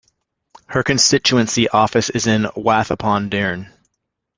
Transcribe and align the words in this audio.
Her 0.65 0.81
constituency 0.81 1.69
office 1.69 2.09
is 2.09 2.25
in 2.25 2.47
Wath-upon-Dearne. 2.55 3.71